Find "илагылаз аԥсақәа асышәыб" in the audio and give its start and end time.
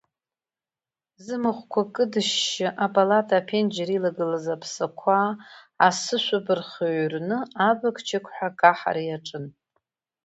3.97-6.47